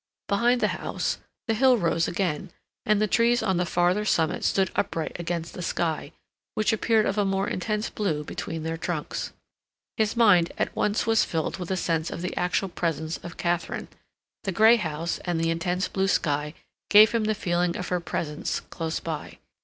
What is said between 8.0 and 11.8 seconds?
between their trunks. His mind at once was filled with a